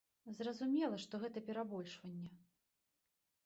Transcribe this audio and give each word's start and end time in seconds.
Зразумела, 0.37 0.97
што 1.03 1.13
гэта 1.25 1.45
перабольшванне. 1.51 2.33